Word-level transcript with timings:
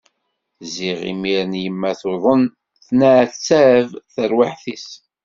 Ziɣ 0.73 0.99
imiren 1.11 1.53
yemma 1.63 1.91
tuḍen, 1.99 2.43
tenneɛtab 2.85 3.87
terwiḥt-is. 4.13 4.87